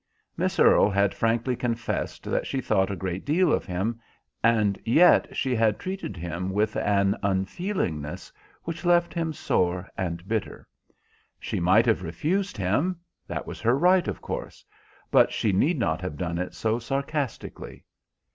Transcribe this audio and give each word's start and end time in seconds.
Miss 0.35 0.57
Earle 0.59 0.89
had 0.89 1.13
frankly 1.13 1.55
confessed 1.55 2.23
that 2.23 2.47
she 2.47 2.59
thought 2.59 2.89
a 2.89 2.95
great 2.95 3.23
deal 3.23 3.53
of 3.53 3.65
him, 3.65 3.99
and 4.43 4.79
yet 4.83 5.27
she 5.37 5.53
had 5.53 5.77
treated 5.77 6.17
him 6.17 6.49
with 6.49 6.75
an 6.75 7.15
unfeelingness 7.21 8.31
which 8.63 8.83
left 8.83 9.13
him 9.13 9.31
sore 9.31 9.87
and 9.95 10.27
bitter. 10.27 10.67
She 11.39 11.59
might 11.59 11.85
have 11.85 12.01
refused 12.01 12.57
him; 12.57 12.99
that 13.27 13.45
was 13.45 13.61
her 13.61 13.77
right, 13.77 14.07
of 14.07 14.21
course. 14.21 14.65
But 15.11 15.31
she 15.31 15.51
need 15.51 15.77
not 15.77 16.01
have 16.01 16.17
done 16.17 16.39
it 16.39 16.55
so 16.55 16.79
sarcastically. 16.79 17.85